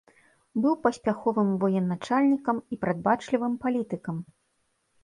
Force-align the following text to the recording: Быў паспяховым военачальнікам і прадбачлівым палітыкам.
Быў 0.63 0.73
паспяховым 0.85 1.49
военачальнікам 1.65 2.57
і 2.73 2.81
прадбачлівым 2.87 3.53
палітыкам. 3.69 4.17